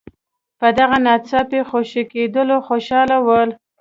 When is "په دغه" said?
0.59-0.97